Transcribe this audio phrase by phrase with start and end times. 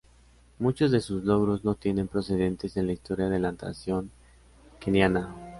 [0.57, 4.09] Muchos de sus logros no tienen precedentes en la historia de la natación
[4.79, 5.29] keniana.